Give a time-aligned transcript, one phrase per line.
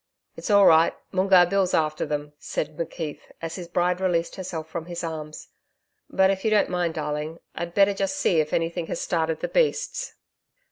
[0.35, 4.87] 'It's all right, Moongarr Bill's after them,' said McKeith, as his bride released herself from
[4.87, 5.49] his arms.
[6.09, 7.37] 'But if you don't mind darling.
[7.53, 10.15] I'd better just see if anything has started the beasts.'